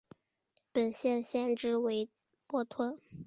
[0.73, 2.09] 本县县治为
[2.47, 2.97] 波托。